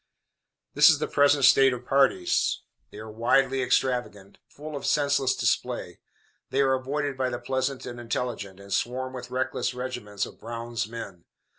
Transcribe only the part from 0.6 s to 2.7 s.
This is the present state of parties.